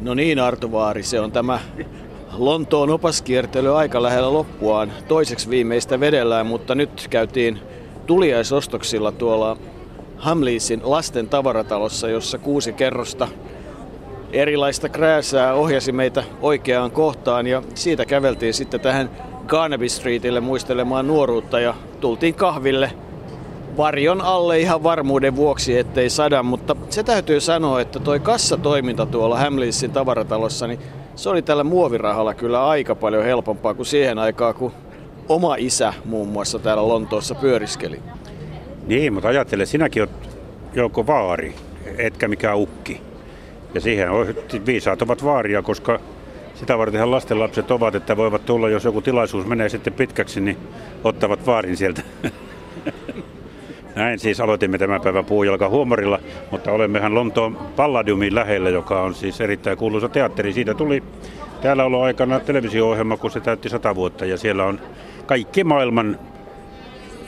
No 0.00 0.14
niin 0.14 0.38
Arto 0.38 0.72
Vaari, 0.72 1.02
se 1.02 1.20
on 1.20 1.32
tämä 1.32 1.60
Lontoon 2.32 2.90
opaskiertely 2.90 3.78
aika 3.78 4.02
lähellä 4.02 4.32
loppuaan. 4.32 4.92
Toiseksi 5.08 5.50
viimeistä 5.50 6.00
vedellään, 6.00 6.46
mutta 6.46 6.74
nyt 6.74 7.06
käytiin 7.10 7.60
tuliaisostoksilla 8.06 9.12
tuolla 9.12 9.56
Hamleasin 10.16 10.80
lasten 10.84 11.28
tavaratalossa, 11.28 12.08
jossa 12.08 12.38
kuusi 12.38 12.72
kerrosta 12.72 13.28
erilaista 14.32 14.88
krääsää 14.88 15.54
ohjasi 15.54 15.92
meitä 15.92 16.24
oikeaan 16.42 16.90
kohtaan 16.90 17.46
ja 17.46 17.62
siitä 17.74 18.06
käveltiin 18.06 18.54
sitten 18.54 18.80
tähän 18.80 19.10
Carnaby 19.46 19.88
Streetille 19.88 20.40
muistelemaan 20.40 21.06
nuoruutta 21.06 21.60
ja 21.60 21.74
tultiin 22.00 22.34
kahville 22.34 22.92
varjon 23.76 24.20
alle 24.20 24.60
ihan 24.60 24.82
varmuuden 24.82 25.36
vuoksi, 25.36 25.78
ettei 25.78 26.10
sada, 26.10 26.42
mutta 26.42 26.76
se 26.90 27.02
täytyy 27.02 27.40
sanoa, 27.40 27.80
että 27.80 28.00
toi 28.00 28.20
kassatoiminta 28.20 29.06
tuolla 29.06 29.38
Hamleasin 29.38 29.90
tavaratalossa, 29.90 30.66
niin 30.66 30.78
se 31.14 31.28
oli 31.28 31.42
tällä 31.42 31.64
muovirahalla 31.64 32.34
kyllä 32.34 32.68
aika 32.68 32.94
paljon 32.94 33.24
helpompaa 33.24 33.74
kuin 33.74 33.86
siihen 33.86 34.18
aikaan, 34.18 34.54
kun 34.54 34.72
oma 35.28 35.56
isä 35.58 35.94
muun 36.04 36.28
muassa 36.28 36.58
täällä 36.58 36.88
Lontoossa 36.88 37.34
pyöriskeli. 37.34 38.00
Niin, 38.86 39.12
mutta 39.12 39.28
ajattele, 39.28 39.66
sinäkin 39.66 40.02
olet 40.02 40.38
joko 40.74 41.06
vaari, 41.06 41.54
etkä 41.98 42.28
mikään 42.28 42.58
ukki. 42.58 43.00
Ja 43.74 43.80
siihen 43.80 44.10
on, 44.10 44.26
viisaat 44.66 45.02
ovat 45.02 45.24
vaaria, 45.24 45.62
koska 45.62 46.00
sitä 46.54 46.78
vartenhan 46.78 47.10
lastenlapset 47.10 47.70
ovat, 47.70 47.94
että 47.94 48.16
voivat 48.16 48.46
tulla, 48.46 48.68
jos 48.68 48.84
joku 48.84 49.00
tilaisuus 49.00 49.46
menee 49.46 49.68
sitten 49.68 49.92
pitkäksi, 49.92 50.40
niin 50.40 50.56
ottavat 51.04 51.46
vaarin 51.46 51.76
sieltä. 51.76 52.02
Näin 53.96 54.18
siis 54.18 54.40
aloitimme 54.40 54.78
tämän 54.78 55.00
päivän 55.00 55.24
puujalka 55.24 55.68
huumorilla, 55.68 56.18
mutta 56.50 56.72
olemmehan 56.72 57.14
Lontoon 57.14 57.56
Palladiumin 57.76 58.34
lähellä, 58.34 58.70
joka 58.70 59.02
on 59.02 59.14
siis 59.14 59.40
erittäin 59.40 59.78
kuuluisa 59.78 60.08
teatteri. 60.08 60.52
Siitä 60.52 60.74
tuli 60.74 61.02
täällä 61.60 61.84
ollut 61.84 62.02
aikana 62.02 62.40
televisio-ohjelma, 62.40 63.16
kun 63.16 63.30
se 63.30 63.40
täytti 63.40 63.68
sata 63.68 63.94
vuotta 63.94 64.24
ja 64.26 64.36
siellä 64.36 64.64
on 64.64 64.80
kaikki 65.26 65.64
maailman 65.64 66.18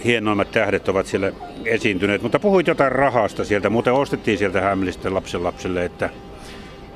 hienoimmat 0.04 0.50
tähdet 0.50 0.88
ovat 0.88 1.06
siellä 1.06 1.32
esiintyneet. 1.64 2.22
Mutta 2.22 2.38
puhuit 2.38 2.66
jotain 2.66 2.92
rahasta 2.92 3.44
sieltä, 3.44 3.70
muuten 3.70 3.92
ostettiin 3.92 4.38
sieltä 4.38 4.60
Hämlisten 4.60 5.14
lapsen 5.14 5.44
lapselle, 5.44 5.84
että, 5.84 6.10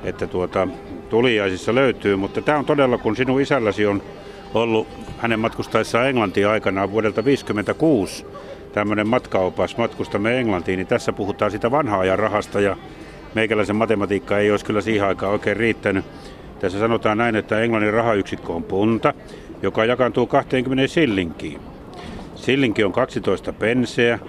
että 0.03 0.27
tuota, 0.27 0.67
tuliaisissa 1.09 1.75
löytyy. 1.75 2.15
Mutta 2.15 2.41
tämä 2.41 2.57
on 2.57 2.65
todella, 2.65 2.97
kun 2.97 3.15
sinun 3.15 3.41
isälläsi 3.41 3.85
on 3.85 4.01
ollut 4.53 4.87
hänen 5.17 5.39
matkustaessaan 5.39 6.07
Englantiin 6.07 6.47
aikanaan 6.47 6.91
vuodelta 6.91 7.23
1956 7.23 8.25
tämmöinen 8.73 9.07
matkaopas 9.07 9.77
Matkustamme 9.77 10.39
Englantiin, 10.39 10.77
niin 10.77 10.87
tässä 10.87 11.13
puhutaan 11.13 11.51
sitä 11.51 11.71
vanhaa 11.71 11.99
ajan 11.99 12.19
rahasta 12.19 12.61
ja 12.61 12.77
meikäläisen 13.33 13.75
matematiikka 13.75 14.37
ei 14.37 14.51
olisi 14.51 14.65
kyllä 14.65 14.81
siihen 14.81 15.07
aikaan 15.07 15.31
oikein 15.31 15.57
riittänyt. 15.57 16.05
Tässä 16.59 16.79
sanotaan 16.79 17.17
näin, 17.17 17.35
että 17.35 17.59
Englannin 17.59 17.93
rahayksikkö 17.93 18.53
on 18.53 18.63
punta, 18.63 19.13
joka 19.61 19.85
jakantuu 19.85 20.27
20 20.27 20.87
sillinkiin. 20.87 21.59
Sillinki 22.35 22.83
on 22.83 22.91
12 22.91 23.53
penseä 23.53 24.19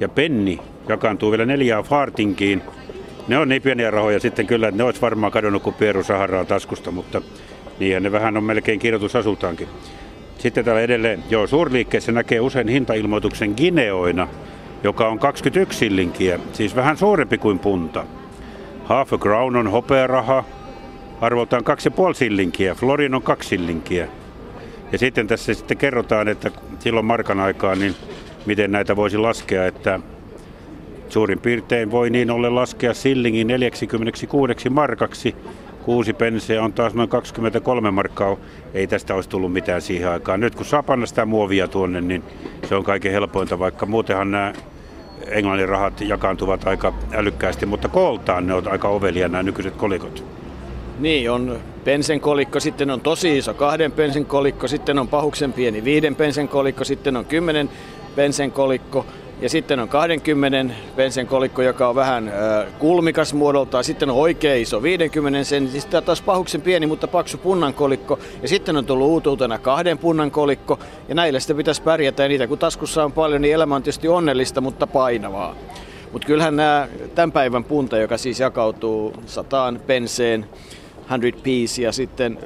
ja 0.00 0.08
penni 0.08 0.58
jakaantuu 0.88 1.30
vielä 1.30 1.46
neljään 1.46 1.84
fartinkiin. 1.84 2.62
Ne 3.28 3.38
on 3.38 3.48
niin 3.48 3.62
pieniä 3.62 3.90
rahoja 3.90 4.20
sitten 4.20 4.46
kyllä, 4.46 4.68
että 4.68 4.78
ne 4.78 4.84
olisi 4.84 5.00
varmaan 5.00 5.32
kadonnut 5.32 5.62
kuin 5.62 5.74
pieru 5.74 6.02
Saharaa 6.02 6.44
taskusta, 6.44 6.90
mutta 6.90 7.22
niinhän 7.78 8.02
ne 8.02 8.12
vähän 8.12 8.36
on 8.36 8.44
melkein 8.44 8.78
kirjoitusasultaankin. 8.78 9.68
Sitten 10.38 10.64
täällä 10.64 10.82
edelleen, 10.82 11.24
joo, 11.30 11.46
suurliikkeessä 11.46 12.12
näkee 12.12 12.40
usein 12.40 12.68
hintailmoituksen 12.68 13.54
gineoina, 13.56 14.28
joka 14.84 15.08
on 15.08 15.18
21 15.18 15.78
sillinkiä, 15.78 16.38
siis 16.52 16.76
vähän 16.76 16.96
suurempi 16.96 17.38
kuin 17.38 17.58
punta. 17.58 18.04
Half 18.84 19.12
a 19.12 19.18
crown 19.18 19.56
on 19.56 19.70
hopearaha, 19.70 20.44
arvoltaan 21.20 21.62
2,5 22.08 22.14
sillinkiä, 22.14 22.74
florin 22.74 23.14
on 23.14 23.22
2 23.22 23.48
sillinkiä. 23.48 24.08
Ja 24.92 24.98
sitten 24.98 25.26
tässä 25.26 25.54
sitten 25.54 25.76
kerrotaan, 25.76 26.28
että 26.28 26.50
silloin 26.78 27.06
markan 27.06 27.40
aikaa, 27.40 27.74
niin 27.74 27.94
miten 28.46 28.72
näitä 28.72 28.96
voisi 28.96 29.16
laskea, 29.16 29.66
että 29.66 30.00
suurin 31.08 31.40
piirtein 31.40 31.90
voi 31.90 32.10
niin 32.10 32.30
ollen 32.30 32.54
laskea 32.54 32.94
sillingin 32.94 33.46
46 33.46 34.70
markaksi, 34.70 35.34
Kuusi 35.88 36.12
penseä 36.12 36.62
on 36.62 36.72
taas 36.72 36.94
noin 36.94 37.08
23 37.08 37.90
markkaa. 37.90 38.36
Ei 38.74 38.86
tästä 38.86 39.14
olisi 39.14 39.28
tullut 39.28 39.52
mitään 39.52 39.82
siihen 39.82 40.10
aikaan. 40.10 40.40
Nyt 40.40 40.54
kun 40.54 40.64
saa 40.64 40.84
sitä 41.04 41.24
muovia 41.24 41.68
tuonne, 41.68 42.00
niin 42.00 42.22
se 42.68 42.74
on 42.74 42.84
kaiken 42.84 43.12
helpointa, 43.12 43.58
vaikka 43.58 43.86
muutenhan 43.86 44.30
nämä 44.30 44.52
englannin 45.26 45.68
rahat 45.68 46.00
jakaantuvat 46.00 46.66
aika 46.66 46.92
älykkäästi, 47.12 47.66
mutta 47.66 47.88
kooltaan 47.88 48.46
ne 48.46 48.54
on 48.54 48.68
aika 48.68 48.88
ovelia 48.88 49.28
nämä 49.28 49.42
nykyiset 49.42 49.76
kolikot. 49.76 50.24
Niin, 50.98 51.30
on 51.30 51.58
pensen 51.84 52.20
kolikko, 52.20 52.60
sitten 52.60 52.90
on 52.90 53.00
tosi 53.00 53.38
iso 53.38 53.54
kahden 53.54 53.92
pensen 53.92 54.26
kolikko, 54.26 54.68
sitten 54.68 54.98
on 54.98 55.08
pahuksen 55.08 55.52
pieni 55.52 55.84
viiden 55.84 56.14
pensen 56.14 56.48
kolikko, 56.48 56.84
sitten 56.84 57.16
on 57.16 57.24
kymmenen 57.24 57.70
pensen 58.16 58.52
kolikko, 58.52 59.06
ja 59.40 59.48
sitten 59.48 59.80
on 59.80 59.88
20 59.88 60.74
pensen 60.96 61.26
kolikko, 61.26 61.62
joka 61.62 61.88
on 61.88 61.94
vähän 61.94 62.28
äh, 62.28 62.34
kulmikas 62.78 63.34
muodoltaan. 63.34 63.84
Sitten 63.84 64.10
on 64.10 64.16
oikein 64.16 64.62
iso 64.62 64.82
50 64.82 65.44
sen, 65.44 65.68
siis 65.68 65.86
taas 65.86 66.22
pahuksen 66.22 66.60
pieni, 66.60 66.86
mutta 66.86 67.08
paksu 67.08 67.38
punnan 67.38 67.74
kolikko. 67.74 68.18
Ja 68.42 68.48
sitten 68.48 68.76
on 68.76 68.86
tullut 68.86 69.08
uutuutena 69.08 69.58
kahden 69.58 69.98
punnan 69.98 70.30
kolikko. 70.30 70.78
Ja 71.08 71.14
näillä 71.14 71.40
sitten 71.40 71.56
pitäisi 71.56 71.82
pärjätä. 71.82 72.22
Ja 72.22 72.28
niitä 72.28 72.46
kun 72.46 72.58
taskussa 72.58 73.04
on 73.04 73.12
paljon, 73.12 73.42
niin 73.42 73.54
elämä 73.54 73.74
on 73.74 73.82
tietysti 73.82 74.08
onnellista, 74.08 74.60
mutta 74.60 74.86
painavaa. 74.86 75.54
Mutta 76.12 76.26
kyllähän 76.26 76.56
nämä 76.56 76.88
tämän 77.14 77.32
päivän 77.32 77.64
punta, 77.64 77.98
joka 77.98 78.18
siis 78.18 78.40
jakautuu 78.40 79.14
sataan 79.26 79.80
penseen, 79.86 80.46
100 81.08 81.42
piece, 81.42 81.82
ja 81.82 81.92
sitten 81.92 82.38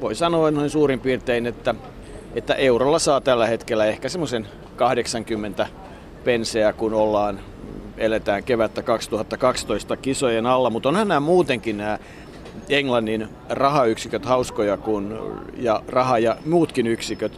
voi 0.00 0.14
sanoa 0.14 0.50
noin 0.50 0.70
suurin 0.70 1.00
piirtein, 1.00 1.46
että, 1.46 1.74
että 2.34 2.54
eurolla 2.54 2.98
saa 2.98 3.20
tällä 3.20 3.46
hetkellä 3.46 3.86
ehkä 3.86 4.08
semmoisen 4.08 4.48
80 4.76 5.66
penseä, 6.28 6.72
kun 6.72 6.94
ollaan, 6.94 7.40
eletään 7.98 8.44
kevättä 8.44 8.82
2012 8.82 9.96
kisojen 9.96 10.46
alla, 10.46 10.70
mutta 10.70 10.88
onhan 10.88 11.08
nämä 11.08 11.20
muutenkin 11.20 11.76
nämä 11.76 11.98
Englannin 12.68 13.28
rahayksiköt 13.48 14.24
hauskoja 14.24 14.76
kun, 14.76 15.18
ja 15.56 15.82
raha- 15.88 16.18
ja 16.18 16.36
muutkin 16.46 16.86
yksiköt. 16.86 17.32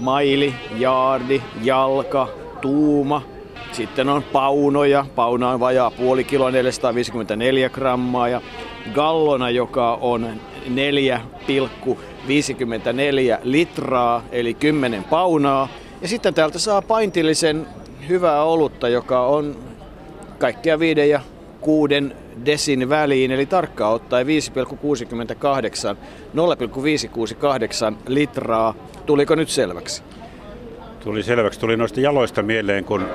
Maili, 0.00 0.54
jaardi, 0.78 1.42
jalka, 1.62 2.28
tuuma, 2.60 3.22
sitten 3.72 4.08
on 4.08 4.22
paunoja, 4.22 5.06
pauna 5.14 5.50
on 5.50 5.60
vajaa 5.60 5.90
puoli 5.90 6.24
kiloa 6.24 6.50
454 6.50 7.68
grammaa 7.68 8.28
ja 8.28 8.40
gallona, 8.94 9.50
joka 9.50 9.94
on 9.94 10.28
4,54 10.66 10.70
litraa 13.42 14.22
eli 14.32 14.54
10 14.54 15.04
paunaa. 15.04 15.68
Ja 16.02 16.08
sitten 16.08 16.34
täältä 16.34 16.58
saa 16.58 16.82
paintillisen 16.82 17.66
hyvää 18.08 18.42
olutta, 18.42 18.88
joka 18.88 19.26
on 19.26 19.56
kaikkea 20.38 20.78
viiden 20.78 21.10
ja 21.10 21.20
kuuden 21.60 22.16
desin 22.44 22.88
väliin, 22.88 23.30
eli 23.30 23.46
tarkkaan 23.46 23.94
ottaen 23.94 24.26
5,68, 24.26 24.32
0,568 26.34 27.96
litraa. 28.06 28.74
Tuliko 29.06 29.34
nyt 29.34 29.48
selväksi? 29.48 30.02
Tuli 31.00 31.22
selväksi. 31.22 31.60
Tuli 31.60 31.76
noista 31.76 32.00
jaloista 32.00 32.42
mieleen, 32.42 32.84
kun 32.84 33.06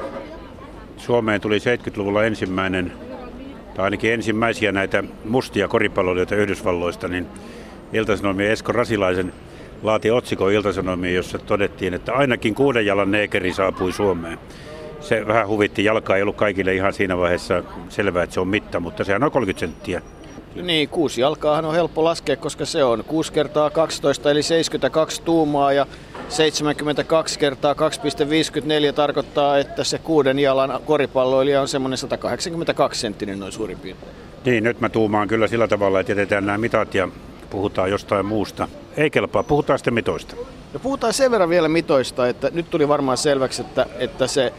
Suomeen 0.97 1.41
tuli 1.41 1.57
70-luvulla 1.57 2.23
ensimmäinen, 2.23 2.91
tai 3.75 3.83
ainakin 3.83 4.13
ensimmäisiä 4.13 4.71
näitä 4.71 5.03
mustia 5.25 5.67
koripalloilijoita 5.67 6.35
Yhdysvalloista, 6.35 7.07
niin 7.07 7.27
Iltasanomien 7.93 8.51
Esko 8.51 8.71
Rasilaisen 8.71 9.33
laati 9.83 10.11
otsikko 10.11 10.49
Iltasanomien, 10.49 11.15
jossa 11.15 11.39
todettiin, 11.39 11.93
että 11.93 12.13
ainakin 12.13 12.55
kuuden 12.55 12.85
jalan 12.85 13.11
neekeri 13.11 13.53
saapui 13.53 13.91
Suomeen 13.91 14.39
se 15.01 15.27
vähän 15.27 15.47
huvitti. 15.47 15.83
Jalka 15.83 16.15
ei 16.15 16.21
ollut 16.21 16.35
kaikille 16.35 16.73
ihan 16.75 16.93
siinä 16.93 17.17
vaiheessa 17.17 17.63
selvää, 17.89 18.23
että 18.23 18.33
se 18.33 18.39
on 18.39 18.47
mitta, 18.47 18.79
mutta 18.79 19.03
sehän 19.03 19.23
on 19.23 19.31
30 19.31 19.59
senttiä. 19.59 20.01
Niin, 20.55 20.89
kuusi 20.89 21.21
jalkaahan 21.21 21.65
on 21.65 21.73
helppo 21.73 22.03
laskea, 22.03 22.35
koska 22.35 22.65
se 22.65 22.83
on 22.83 23.03
6 23.07 23.33
kertaa 23.33 23.69
12 23.69 24.31
eli 24.31 24.43
72 24.43 25.21
tuumaa 25.21 25.73
ja 25.73 25.85
72 26.29 27.39
kertaa 27.39 27.73
2,54 27.73 28.93
tarkoittaa, 28.95 29.57
että 29.57 29.83
se 29.83 29.97
kuuden 29.97 30.39
jalan 30.39 30.79
koripalloilija 30.85 31.61
on 31.61 31.67
semmoinen 31.67 31.97
182 31.97 33.01
senttinen 33.01 33.39
noin 33.39 33.51
suurin 33.51 33.79
piirtein. 33.79 34.11
Niin, 34.45 34.63
nyt 34.63 34.79
mä 34.79 34.89
tuumaan 34.89 35.27
kyllä 35.27 35.47
sillä 35.47 35.67
tavalla, 35.67 35.99
että 35.99 36.11
jätetään 36.11 36.45
nämä 36.45 36.57
mitat 36.57 36.95
ja 36.95 37.07
puhutaan 37.49 37.91
jostain 37.91 38.25
muusta. 38.25 38.67
Ei 38.97 39.09
kelpaa, 39.09 39.43
puhutaan 39.43 39.79
sitten 39.79 39.93
mitoista. 39.93 40.35
No 40.73 40.79
puhutaan 40.79 41.13
sen 41.13 41.31
verran 41.31 41.49
vielä 41.49 41.67
mitoista, 41.67 42.27
että 42.27 42.49
nyt 42.53 42.69
tuli 42.69 42.87
varmaan 42.87 43.17
selväksi, 43.17 43.61
että, 43.61 43.85
että 43.99 44.27
se 44.27 44.53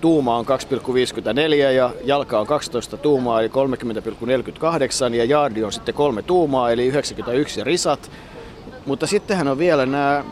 tuuma 0.00 0.36
on 0.36 0.46
2,54 0.46 1.54
ja 1.54 1.90
jalka 2.04 2.40
on 2.40 2.46
12 2.46 2.96
tuumaa 2.96 3.40
eli 3.40 3.48
30,48 5.08 5.14
ja 5.14 5.24
jaardi 5.24 5.64
on 5.64 5.72
sitten 5.72 5.94
kolme 5.94 6.22
tuumaa 6.22 6.70
eli 6.70 6.86
91 6.86 7.64
risat. 7.64 8.10
Mutta 8.86 9.06
sittenhän 9.06 9.48
on 9.48 9.58
vielä 9.58 9.86
nämä 9.86 10.24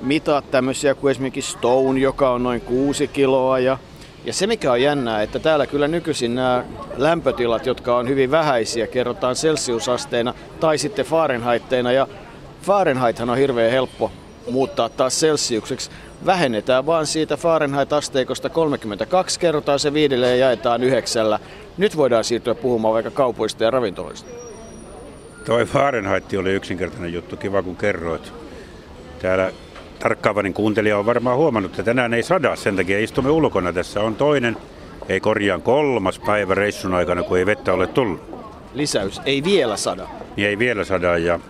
mitat 0.00 0.50
tämmöisiä 0.50 0.94
kuin 0.94 1.10
esimerkiksi 1.10 1.52
Stone, 1.52 2.00
joka 2.00 2.30
on 2.30 2.42
noin 2.42 2.60
6 2.60 3.08
kiloa 3.08 3.58
ja 3.58 3.78
Ja 4.26 4.32
se 4.32 4.46
mikä 4.46 4.72
on 4.72 4.82
jännää, 4.82 5.22
että 5.22 5.38
täällä 5.38 5.66
kyllä 5.66 5.88
nykyisin 5.88 6.34
nämä 6.34 6.64
lämpötilat, 6.96 7.66
jotka 7.66 7.96
on 7.96 8.08
hyvin 8.08 8.30
vähäisiä, 8.30 8.86
kerrotaan 8.86 9.36
celsiusasteina 9.36 10.34
tai 10.60 10.78
sitten 10.78 11.04
Fahrenheitteina. 11.04 11.92
Ja 11.92 12.08
Fahrenheithan 12.62 13.30
on 13.30 13.36
hirveän 13.36 13.70
helppo 13.70 14.10
muuttaa 14.50 14.88
taas 14.88 15.20
celsiukseksi. 15.20 15.90
Vähennetään 16.26 16.86
vaan 16.86 17.06
siitä 17.06 17.36
Fahrenheit-asteikosta 17.36 18.48
32, 18.48 19.40
kerrotaan 19.40 19.78
se 19.78 19.92
viidelle 19.92 20.28
ja 20.28 20.36
jaetaan 20.36 20.82
yhdeksällä. 20.82 21.38
Nyt 21.78 21.96
voidaan 21.96 22.24
siirtyä 22.24 22.54
puhumaan 22.54 22.94
vaikka 22.94 23.10
kaupoista 23.10 23.64
ja 23.64 23.70
ravintoloista. 23.70 24.30
Toi 25.44 25.64
Fahrenheit 25.64 26.24
oli 26.38 26.52
yksinkertainen 26.52 27.12
juttu, 27.12 27.36
kiva 27.36 27.62
kun 27.62 27.76
kerroit. 27.76 28.32
Täällä 29.22 29.52
tarkkaavainen 29.98 30.54
kuuntelija 30.54 30.98
on 30.98 31.06
varmaan 31.06 31.36
huomannut, 31.36 31.72
että 31.72 31.82
tänään 31.82 32.14
ei 32.14 32.22
sada, 32.22 32.56
sen 32.56 32.76
takia 32.76 32.98
istumme 32.98 33.30
ulkona. 33.30 33.72
Tässä 33.72 34.00
on 34.00 34.14
toinen, 34.14 34.56
ei 35.08 35.20
korjaan 35.20 35.62
kolmas 35.62 36.18
päivä 36.18 36.54
reissun 36.54 36.94
aikana, 36.94 37.22
kun 37.22 37.38
ei 37.38 37.46
vettä 37.46 37.72
ole 37.72 37.86
tullut. 37.86 38.20
Lisäys, 38.74 39.20
ei 39.24 39.44
vielä 39.44 39.76
sada. 39.76 40.08
Niin 40.36 40.48
ei 40.48 40.58
vielä 40.58 40.84
sada 40.84 41.18
ja 41.18 41.40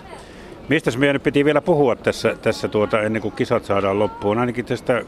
mistä 0.68 0.90
meidän 0.98 1.14
nyt 1.14 1.22
piti 1.22 1.44
vielä 1.44 1.60
puhua 1.60 1.96
tässä, 1.96 2.36
tässä 2.42 2.68
tuota, 2.68 3.00
ennen 3.00 3.22
kuin 3.22 3.34
kisat 3.34 3.64
saadaan 3.64 3.98
loppuun, 3.98 4.38
ainakin 4.38 4.64
tästä 4.64 5.02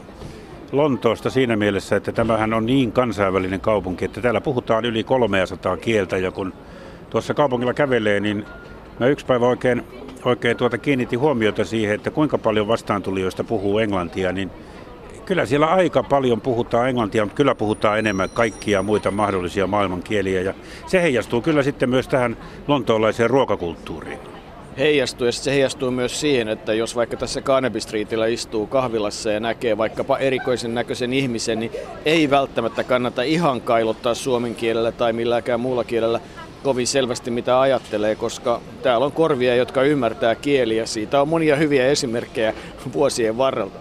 Lontoosta 0.71 1.29
siinä 1.29 1.55
mielessä, 1.55 1.95
että 1.95 2.11
tämähän 2.11 2.53
on 2.53 2.65
niin 2.65 2.91
kansainvälinen 2.91 3.59
kaupunki, 3.59 4.05
että 4.05 4.21
täällä 4.21 4.41
puhutaan 4.41 4.85
yli 4.85 5.03
300 5.03 5.77
kieltä 5.77 6.17
ja 6.17 6.31
kun 6.31 6.53
tuossa 7.09 7.33
kaupungilla 7.33 7.73
kävelee, 7.73 8.19
niin 8.19 8.45
mä 8.99 9.07
yksi 9.07 9.25
päivä 9.25 9.47
oikein 9.47 9.83
oikein 10.25 10.57
tuota 10.57 10.77
kiinnitti 10.77 11.15
huomiota 11.15 11.65
siihen, 11.65 11.95
että 11.95 12.11
kuinka 12.11 12.37
paljon 12.37 12.67
vastaantulijoista 12.67 13.43
puhuu 13.43 13.79
englantia, 13.79 14.31
niin 14.31 14.51
kyllä 15.25 15.45
siellä 15.45 15.65
aika 15.65 16.03
paljon 16.03 16.41
puhutaan 16.41 16.89
englantia, 16.89 17.23
mutta 17.23 17.35
kyllä 17.35 17.55
puhutaan 17.55 17.99
enemmän 17.99 18.29
kaikkia 18.29 18.83
muita 18.83 19.11
mahdollisia 19.11 19.67
maailmankieliä. 19.67 20.41
Ja 20.41 20.53
se 20.87 21.01
heijastuu 21.01 21.41
kyllä 21.41 21.63
sitten 21.63 21.89
myös 21.89 22.07
tähän 22.07 22.37
lontoolaiseen 22.67 23.29
ruokakulttuuriin. 23.29 24.38
Heijastuu 24.79 25.25
ja 25.25 25.31
se 25.31 25.51
heijastuu 25.51 25.91
myös 25.91 26.19
siihen, 26.19 26.47
että 26.47 26.73
jos 26.73 26.95
vaikka 26.95 27.17
tässä 27.17 27.41
Carnaby 27.41 27.79
Streetillä 27.79 28.27
istuu 28.27 28.67
kahvilassa 28.67 29.31
ja 29.31 29.39
näkee 29.39 29.77
vaikkapa 29.77 30.17
erikoisen 30.17 30.75
näköisen 30.75 31.13
ihmisen, 31.13 31.59
niin 31.59 31.71
ei 32.05 32.29
välttämättä 32.29 32.83
kannata 32.83 33.21
ihan 33.21 33.61
kailottaa 33.61 34.13
suomen 34.13 34.55
kielellä 34.55 34.91
tai 34.91 35.13
milläkään 35.13 35.59
muulla 35.59 35.83
kielellä, 35.83 36.19
kovin 36.63 36.87
selvästi 36.87 37.31
mitä 37.31 37.59
ajattelee, 37.59 38.15
koska 38.15 38.61
täällä 38.81 39.05
on 39.05 39.11
korvia, 39.11 39.55
jotka 39.55 39.83
ymmärtää 39.83 40.35
kieliä. 40.35 40.85
Siitä 40.85 41.21
on 41.21 41.27
monia 41.27 41.55
hyviä 41.55 41.87
esimerkkejä 41.87 42.53
vuosien 42.93 43.37
varrelta. 43.37 43.79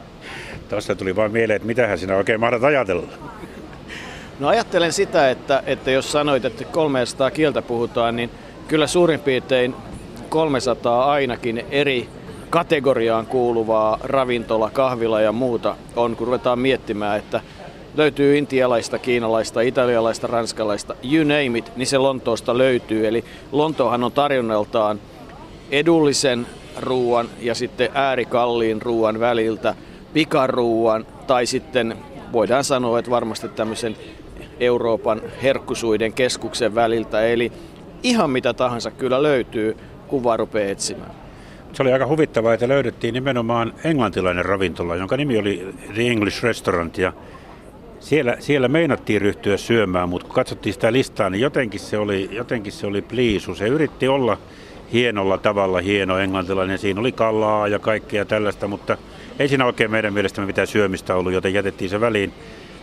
Tuossa 0.68 0.94
tuli 0.94 1.16
vain 1.16 1.32
mieleen, 1.32 1.56
että 1.56 1.66
mitähän 1.66 1.98
sinä 1.98 2.16
oikein 2.16 2.40
mahdat 2.40 2.64
ajatella. 2.64 3.06
No 4.40 4.48
ajattelen 4.48 4.92
sitä, 4.92 5.30
että, 5.30 5.62
että 5.66 5.90
jos 5.90 6.12
sanoit, 6.12 6.44
että 6.44 6.64
300 6.64 7.30
kieltä 7.30 7.62
puhutaan, 7.62 8.16
niin 8.16 8.30
kyllä 8.68 8.86
suurin 8.86 9.20
piirtein 9.20 9.74
300 10.28 11.10
ainakin 11.10 11.64
eri 11.70 12.08
kategoriaan 12.50 13.26
kuuluvaa 13.26 13.98
ravintola, 14.02 14.70
kahvila 14.70 15.20
ja 15.20 15.32
muuta 15.32 15.76
on, 15.96 16.16
kun 16.16 16.26
ruvetaan 16.26 16.58
miettimään, 16.58 17.18
että 17.18 17.40
löytyy 17.96 18.38
intialaista, 18.38 18.98
kiinalaista, 18.98 19.60
italialaista, 19.60 20.26
ranskalaista, 20.26 20.94
you 21.12 21.24
name 21.24 21.58
it, 21.58 21.72
niin 21.76 21.86
se 21.86 21.98
Lontoosta 21.98 22.58
löytyy. 22.58 23.08
Eli 23.08 23.24
Lontoohan 23.52 24.04
on 24.04 24.12
tarjonnaltaan 24.12 25.00
edullisen 25.70 26.46
ruoan 26.80 27.28
ja 27.40 27.54
sitten 27.54 27.88
äärikalliin 27.94 28.82
ruoan 28.82 29.20
väliltä 29.20 29.74
pikaruuan 30.12 31.06
tai 31.26 31.46
sitten 31.46 31.96
voidaan 32.32 32.64
sanoa, 32.64 32.98
että 32.98 33.10
varmasti 33.10 33.48
tämmöisen 33.48 33.96
Euroopan 34.60 35.22
herkkusuiden 35.42 36.12
keskuksen 36.12 36.74
väliltä. 36.74 37.26
Eli 37.26 37.52
ihan 38.02 38.30
mitä 38.30 38.54
tahansa 38.54 38.90
kyllä 38.90 39.22
löytyy, 39.22 39.76
kun 40.08 40.24
vaan 40.24 40.38
rupeaa 40.38 40.70
etsimään. 40.70 41.10
Se 41.72 41.82
oli 41.82 41.92
aika 41.92 42.06
huvittavaa, 42.06 42.54
että 42.54 42.68
löydettiin 42.68 43.14
nimenomaan 43.14 43.72
englantilainen 43.84 44.44
ravintola, 44.44 44.96
jonka 44.96 45.16
nimi 45.16 45.38
oli 45.38 45.74
The 45.94 46.02
English 46.02 46.42
Restaurant. 46.42 46.98
Ja 46.98 47.12
siellä, 48.00 48.36
siellä 48.38 48.68
meinattiin 48.68 49.20
ryhtyä 49.20 49.56
syömään, 49.56 50.08
mutta 50.08 50.26
kun 50.26 50.34
katsottiin 50.34 50.74
sitä 50.74 50.92
listaa, 50.92 51.30
niin 51.30 51.40
jotenkin 51.40 51.80
se 51.80 51.98
oli, 51.98 52.28
jotenkin 52.32 52.72
se 52.72 52.86
oli 52.86 53.02
pliisu. 53.02 53.54
Se 53.54 53.68
yritti 53.68 54.08
olla 54.08 54.38
hienolla 54.92 55.38
tavalla 55.38 55.80
hieno 55.80 56.18
englantilainen. 56.18 56.78
Siinä 56.78 57.00
oli 57.00 57.12
kalaa 57.12 57.68
ja 57.68 57.78
kaikkea 57.78 58.24
tällaista, 58.24 58.68
mutta 58.68 58.96
ei 59.38 59.48
siinä 59.48 59.66
oikein 59.66 59.90
meidän 59.90 60.12
mielestämme 60.12 60.46
mitään 60.46 60.66
syömistä 60.66 61.14
ollut, 61.14 61.32
joten 61.32 61.54
jätettiin 61.54 61.90
se 61.90 62.00
väliin. 62.00 62.32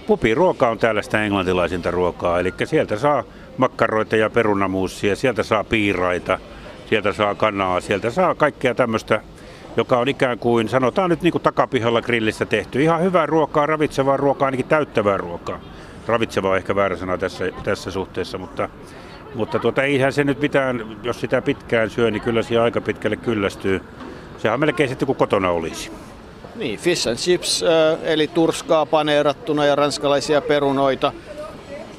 Pupiruoka 0.07 0.69
on 0.69 0.77
täällä 0.77 1.01
sitä 1.01 1.23
englantilaisinta 1.23 1.91
ruokaa, 1.91 2.39
eli 2.39 2.53
sieltä 2.65 2.97
saa 2.97 3.23
makkaroita 3.57 4.15
ja 4.15 4.29
perunamuussia, 4.29 5.15
sieltä 5.15 5.43
saa 5.43 5.63
piiraita, 5.63 6.39
sieltä 6.89 7.13
saa 7.13 7.35
kanaa, 7.35 7.81
sieltä 7.81 8.09
saa 8.09 8.35
kaikkea 8.35 8.75
tämmöistä 8.75 9.21
joka 9.77 9.97
on 9.97 10.07
ikään 10.07 10.39
kuin, 10.39 10.69
sanotaan 10.69 11.09
nyt 11.09 11.21
niin 11.21 11.31
kuin 11.31 11.41
takapihalla 11.41 12.01
grillissä 12.01 12.45
tehty. 12.45 12.83
Ihan 12.83 13.01
hyvää 13.01 13.25
ruokaa, 13.25 13.65
ravitsevaa 13.65 14.17
ruokaa, 14.17 14.45
ainakin 14.45 14.65
täyttävää 14.65 15.17
ruokaa. 15.17 15.59
Ravitseva 16.07 16.49
on 16.49 16.57
ehkä 16.57 16.75
väärä 16.75 16.95
sana 16.95 17.17
tässä, 17.17 17.45
tässä 17.63 17.91
suhteessa, 17.91 18.37
mutta, 18.37 18.69
mutta 19.35 19.59
tuota, 19.59 19.83
eihän 19.83 20.13
se 20.13 20.23
nyt 20.23 20.41
mitään, 20.41 20.97
jos 21.03 21.19
sitä 21.19 21.41
pitkään 21.41 21.89
syö, 21.89 22.11
niin 22.11 22.21
kyllä 22.21 22.43
siihen 22.43 22.63
aika 22.63 22.81
pitkälle 22.81 23.17
kyllästyy. 23.17 23.81
Sehän 24.37 24.59
melkein 24.59 24.89
sitten 24.89 25.05
kuin 25.05 25.15
kotona 25.15 25.49
olisi. 25.49 25.91
Niin, 26.55 26.79
fish 26.79 27.07
and 27.07 27.17
chips, 27.17 27.63
äh, 27.63 27.99
eli 28.03 28.27
turskaa 28.27 28.85
paneerattuna 28.85 29.65
ja 29.65 29.75
ranskalaisia 29.75 30.41
perunoita. 30.41 31.11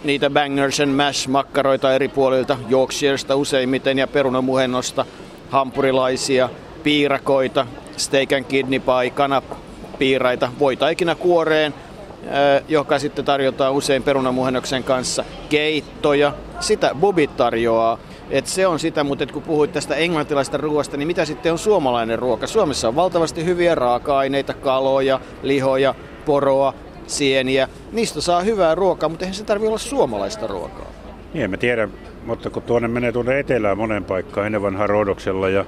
Niitä 0.06 0.30
bangers 0.30 0.80
and 0.80 0.90
mash 0.90 1.28
makkaroita 1.28 1.94
eri 1.94 2.08
puolilta, 2.08 2.56
Yorkshiresta 2.70 3.36
useimmiten 3.36 3.98
ja 3.98 4.06
perunamuhennosta, 4.06 5.04
hampurilaisia– 5.50 6.48
piirakoita, 6.82 7.66
steak 7.96 8.32
and 8.32 8.44
kidney 8.44 8.80
pie, 8.80 9.10
kanapiiraita, 9.10 10.48
voitaikina 10.58 11.14
kuoreen, 11.14 11.74
joka 12.68 12.98
sitten 12.98 13.24
tarjotaan 13.24 13.72
usein 13.72 14.02
perunamuhennoksen 14.02 14.84
kanssa, 14.84 15.24
keittoja, 15.48 16.32
sitä 16.60 16.94
bubit 17.00 17.36
tarjoaa. 17.36 17.98
Et 18.30 18.46
se 18.46 18.66
on 18.66 18.78
sitä, 18.78 19.04
mutta 19.04 19.26
kun 19.26 19.42
puhuit 19.42 19.72
tästä 19.72 19.94
englantilaista 19.94 20.56
ruoasta, 20.56 20.96
niin 20.96 21.06
mitä 21.06 21.24
sitten 21.24 21.52
on 21.52 21.58
suomalainen 21.58 22.18
ruoka? 22.18 22.46
Suomessa 22.46 22.88
on 22.88 22.96
valtavasti 22.96 23.44
hyviä 23.44 23.74
raaka-aineita, 23.74 24.54
kaloja, 24.54 25.20
lihoja, 25.42 25.94
poroa, 26.24 26.74
sieniä. 27.06 27.68
Niistä 27.92 28.20
saa 28.20 28.40
hyvää 28.40 28.74
ruokaa, 28.74 29.08
mutta 29.08 29.24
eihän 29.24 29.34
se 29.34 29.44
tarvitse 29.44 29.68
olla 29.68 29.78
suomalaista 29.78 30.46
ruokaa. 30.46 30.86
Niin, 31.34 31.50
mä 31.50 31.56
tiedän, 31.56 31.90
mutta 32.26 32.50
kun 32.50 32.62
tuonne 32.62 32.88
menee 32.88 33.12
tuonne 33.12 33.38
etelään 33.38 33.78
monen 33.78 34.04
paikkaan 34.04 34.46
ennen 34.46 34.62
vanhaa 34.62 34.86
Rodoksella 34.86 35.48
ja 35.48 35.64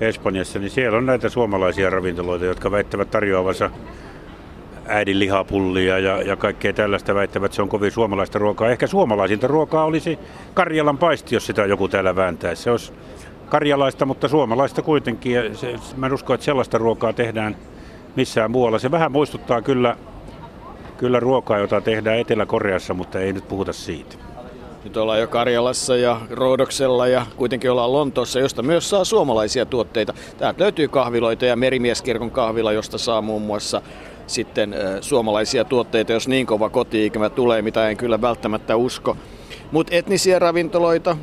Espanjassa, 0.00 0.58
niin 0.58 0.70
siellä 0.70 0.98
on 0.98 1.06
näitä 1.06 1.28
suomalaisia 1.28 1.90
ravintoloita, 1.90 2.44
jotka 2.44 2.70
väittävät 2.70 3.10
tarjoavansa 3.10 3.70
äidin 4.86 5.18
lihapullia 5.18 5.98
ja, 5.98 6.22
ja 6.22 6.36
kaikkea 6.36 6.72
tällaista 6.72 7.14
väittävät, 7.14 7.44
että 7.44 7.56
se 7.56 7.62
on 7.62 7.68
kovin 7.68 7.90
suomalaista 7.90 8.38
ruokaa. 8.38 8.70
Ehkä 8.70 8.86
suomalaisinta 8.86 9.46
ruokaa 9.46 9.84
olisi 9.84 10.18
Karjalan 10.54 10.98
paisti, 10.98 11.34
jos 11.34 11.46
sitä 11.46 11.64
joku 11.64 11.88
täällä 11.88 12.16
vääntäisi. 12.16 12.62
Se 12.62 12.70
olisi 12.70 12.92
karjalaista, 13.48 14.06
mutta 14.06 14.28
suomalaista 14.28 14.82
kuitenkin. 14.82 15.32
Ja 15.32 15.56
se, 15.56 15.74
mä 15.96 16.06
en 16.06 16.12
usko, 16.12 16.34
että 16.34 16.44
sellaista 16.44 16.78
ruokaa 16.78 17.12
tehdään 17.12 17.56
missään 18.16 18.50
muualla. 18.50 18.78
Se 18.78 18.90
vähän 18.90 19.12
muistuttaa 19.12 19.62
kyllä, 19.62 19.96
kyllä 21.02 21.20
ruokaa, 21.20 21.58
jota 21.58 21.80
tehdään 21.80 22.18
Etelä-Koreassa, 22.18 22.94
mutta 22.94 23.20
ei 23.20 23.32
nyt 23.32 23.48
puhuta 23.48 23.72
siitä. 23.72 24.16
Nyt 24.84 24.96
ollaan 24.96 25.20
jo 25.20 25.26
Karjalassa 25.26 25.96
ja 25.96 26.20
Roodoksella 26.30 27.06
ja 27.06 27.26
kuitenkin 27.36 27.70
ollaan 27.70 27.92
Lontoossa, 27.92 28.40
josta 28.40 28.62
myös 28.62 28.90
saa 28.90 29.04
suomalaisia 29.04 29.66
tuotteita. 29.66 30.14
Täältä 30.38 30.62
löytyy 30.62 30.88
kahviloita 30.88 31.46
ja 31.46 31.56
Merimieskirkon 31.56 32.30
kahvila, 32.30 32.72
josta 32.72 32.98
saa 32.98 33.22
muun 33.22 33.42
muassa 33.42 33.82
sitten 34.26 34.74
suomalaisia 35.00 35.64
tuotteita, 35.64 36.12
jos 36.12 36.28
niin 36.28 36.46
kova 36.46 36.70
koti 36.70 37.12
tulee, 37.34 37.62
mitä 37.62 37.88
en 37.88 37.96
kyllä 37.96 38.20
välttämättä 38.20 38.76
usko. 38.76 39.16
Mutta 39.72 39.94
etnisiä 39.94 40.38
ravintoloita, 40.38 41.16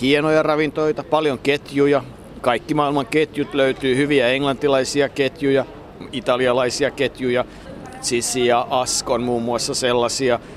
hienoja 0.00 0.42
ravintoita, 0.42 1.04
paljon 1.04 1.38
ketjuja. 1.38 2.02
Kaikki 2.40 2.74
maailman 2.74 3.06
ketjut 3.06 3.54
löytyy, 3.54 3.96
hyviä 3.96 4.28
englantilaisia 4.28 5.08
ketjuja, 5.08 5.64
italialaisia 6.12 6.90
ketjuja, 6.90 7.44
Sisi 8.06 8.46
ja 8.46 8.66
Askon 8.70 9.22
muun 9.22 9.42
muassa 9.42 9.74
sellaisia– 9.74 10.40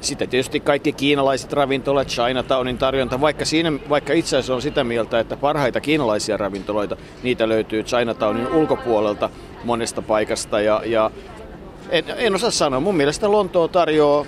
sitten 0.00 0.28
tietysti 0.28 0.60
kaikki 0.60 0.92
kiinalaiset 0.92 1.52
ravintolat, 1.52 2.08
Chinatownin 2.08 2.78
tarjonta, 2.78 3.20
vaikka, 3.20 3.44
siinä, 3.44 3.72
vaikka 3.88 4.12
itse 4.12 4.36
asiassa 4.36 4.54
on 4.54 4.62
sitä 4.62 4.84
mieltä, 4.84 5.20
että 5.20 5.36
parhaita 5.36 5.80
kiinalaisia 5.80 6.36
ravintoloita, 6.36 6.96
niitä 7.22 7.48
löytyy 7.48 7.82
Chinatownin 7.82 8.46
ulkopuolelta 8.46 9.30
monesta 9.64 10.02
paikasta. 10.02 10.60
Ja, 10.60 10.82
ja 10.84 11.10
en, 11.90 12.04
en 12.16 12.34
osaa 12.34 12.50
sanoa, 12.50 12.80
mun 12.80 12.96
mielestä 12.96 13.32
Lontoo 13.32 13.68
tarjoaa 13.68 14.24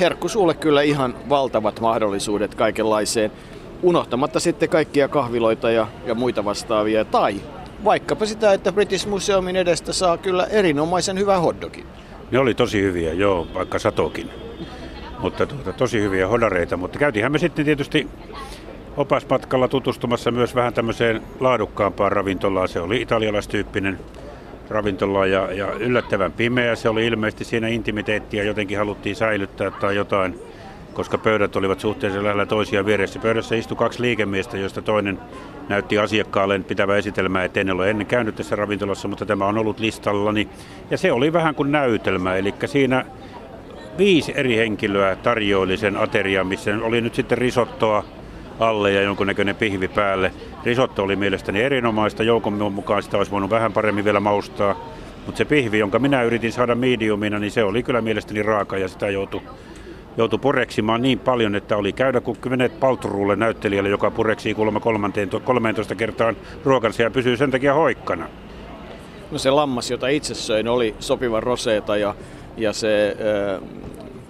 herkku 0.00 0.28
sulle 0.28 0.54
kyllä 0.54 0.82
ihan 0.82 1.14
valtavat 1.28 1.80
mahdollisuudet 1.80 2.54
kaikenlaiseen, 2.54 3.32
unohtamatta 3.82 4.40
sitten 4.40 4.68
kaikkia 4.68 5.08
kahviloita 5.08 5.70
ja, 5.70 5.86
ja 6.06 6.14
muita 6.14 6.44
vastaavia. 6.44 7.04
Tai 7.04 7.40
vaikkapa 7.84 8.26
sitä, 8.26 8.52
että 8.52 8.72
British 8.72 9.06
Museumin 9.06 9.56
edestä 9.56 9.92
saa 9.92 10.16
kyllä 10.16 10.44
erinomaisen 10.44 11.18
hyvä 11.18 11.38
hotdogin. 11.38 11.86
Ne 12.30 12.38
oli 12.38 12.54
tosi 12.54 12.82
hyviä, 12.82 13.12
joo, 13.12 13.46
vaikka 13.54 13.78
satokin. 13.78 14.30
mutta 15.18 15.46
tuota, 15.46 15.72
tosi 15.72 16.00
hyviä 16.00 16.28
hodareita. 16.28 16.76
Mutta 16.76 16.98
käytiinhän 16.98 17.32
me 17.32 17.38
sitten 17.38 17.64
tietysti 17.64 18.08
opasmatkalla 18.96 19.68
tutustumassa 19.68 20.30
myös 20.30 20.54
vähän 20.54 20.74
tämmöiseen 20.74 21.22
laadukkaampaan 21.40 22.12
ravintolaan. 22.12 22.68
Se 22.68 22.80
oli 22.80 23.02
italialaistyyppinen 23.02 23.98
ravintola 24.70 25.26
ja, 25.26 25.52
ja 25.52 25.72
yllättävän 25.72 26.32
pimeä. 26.32 26.74
Se 26.74 26.88
oli 26.88 27.06
ilmeisesti 27.06 27.44
siinä 27.44 27.68
intimiteettiä 27.68 28.44
jotenkin 28.44 28.78
haluttiin 28.78 29.16
säilyttää 29.16 29.70
tai 29.70 29.96
jotain, 29.96 30.38
koska 30.96 31.18
pöydät 31.18 31.56
olivat 31.56 31.80
suhteellisen 31.80 32.24
lähellä 32.24 32.46
toisia 32.46 32.86
vieressä. 32.86 33.18
Pöydässä 33.18 33.54
istui 33.54 33.76
kaksi 33.76 34.02
liikemiestä, 34.02 34.56
joista 34.56 34.82
toinen 34.82 35.18
näytti 35.68 35.98
asiakkaalle 35.98 36.58
pitävä 36.58 36.96
esitelmää, 36.96 37.44
että 37.44 37.60
en 37.60 37.70
ole 37.70 37.90
ennen 37.90 38.06
käynyt 38.06 38.36
tässä 38.36 38.56
ravintolassa, 38.56 39.08
mutta 39.08 39.26
tämä 39.26 39.46
on 39.46 39.58
ollut 39.58 39.80
listallani. 39.80 40.48
Ja 40.90 40.98
se 40.98 41.12
oli 41.12 41.32
vähän 41.32 41.54
kuin 41.54 41.72
näytelmä, 41.72 42.36
eli 42.36 42.54
siinä 42.66 43.04
viisi 43.98 44.32
eri 44.36 44.56
henkilöä 44.56 45.16
tarjoili 45.16 45.76
sen 45.76 45.96
aterian, 45.96 46.46
missä 46.46 46.78
oli 46.82 47.00
nyt 47.00 47.14
sitten 47.14 47.38
risottoa, 47.38 48.04
alle 48.60 48.92
ja 48.92 49.02
jonkunnäköinen 49.02 49.56
pihvi 49.56 49.88
päälle. 49.88 50.32
Risotto 50.64 51.02
oli 51.02 51.16
mielestäni 51.16 51.62
erinomaista, 51.62 52.22
joukon 52.22 52.72
mukaan 52.72 53.02
sitä 53.02 53.16
olisi 53.16 53.32
voinut 53.32 53.50
vähän 53.50 53.72
paremmin 53.72 54.04
vielä 54.04 54.20
maustaa. 54.20 54.76
Mutta 55.26 55.38
se 55.38 55.44
pihvi, 55.44 55.78
jonka 55.78 55.98
minä 55.98 56.22
yritin 56.22 56.52
saada 56.52 56.74
mediumina, 56.74 57.38
niin 57.38 57.50
se 57.50 57.64
oli 57.64 57.82
kyllä 57.82 58.00
mielestäni 58.00 58.42
raaka 58.42 58.78
ja 58.78 58.88
sitä 58.88 59.10
joutui, 59.10 59.42
joutui 60.16 60.38
pureksimaan 60.38 61.02
niin 61.02 61.18
paljon, 61.18 61.54
että 61.54 61.76
oli 61.76 61.92
käydä 61.92 62.20
kuin 62.20 62.38
menet 62.48 62.80
palturuulle 62.80 63.36
näyttelijälle, 63.36 63.88
joka 63.88 64.10
pureksii 64.10 64.54
kuulemma 64.54 64.80
13 65.44 65.94
kertaan 65.94 66.36
ruokansa 66.64 67.02
ja 67.02 67.10
pysyy 67.10 67.36
sen 67.36 67.50
takia 67.50 67.74
hoikkana. 67.74 68.28
No 69.30 69.38
se 69.38 69.50
lammas, 69.50 69.90
jota 69.90 70.08
itse 70.08 70.34
söin, 70.34 70.68
oli 70.68 70.94
sopiva 70.98 71.40
roseeta 71.40 71.96
ja, 71.96 72.14
ja 72.56 72.72
se 72.72 73.16
äh, 73.56 73.62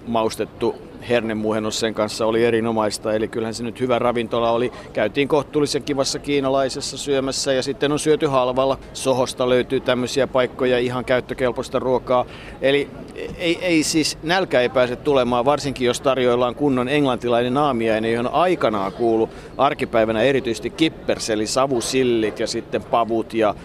maustettu 0.07 0.86
hernemuhennus 1.09 1.79
sen 1.79 1.93
kanssa 1.93 2.25
oli 2.25 2.45
erinomaista, 2.45 3.13
eli 3.13 3.27
kyllähän 3.27 3.53
se 3.53 3.63
nyt 3.63 3.79
hyvä 3.79 3.99
ravintola 3.99 4.51
oli. 4.51 4.71
Käytiin 4.93 5.27
kohtuullisen 5.27 5.83
kivassa 5.83 6.19
kiinalaisessa 6.19 6.97
syömässä 6.97 7.53
ja 7.53 7.63
sitten 7.63 7.91
on 7.91 7.99
syöty 7.99 8.27
halvalla. 8.27 8.77
Sohosta 8.93 9.49
löytyy 9.49 9.79
tämmöisiä 9.79 10.27
paikkoja, 10.27 10.79
ihan 10.79 11.05
käyttökelpoista 11.05 11.79
ruokaa. 11.79 12.25
Eli 12.61 12.89
ei, 13.37 13.57
ei 13.61 13.83
siis 13.83 14.17
nälkä 14.23 14.61
ei 14.61 14.69
pääse 14.69 14.95
tulemaan, 14.95 15.45
varsinkin 15.45 15.87
jos 15.87 16.01
tarjoillaan 16.01 16.55
kunnon 16.55 16.89
englantilainen 16.89 17.57
aamiainen, 17.57 18.13
johon 18.13 18.33
aikanaan 18.33 18.91
kuulu 18.91 19.29
arkipäivänä 19.57 20.21
erityisesti 20.21 20.69
kippers, 20.69 21.29
eli 21.29 21.47
savusillit 21.47 22.39
ja 22.39 22.47
sitten 22.47 22.83
pavut 22.83 23.33
ja 23.33 23.55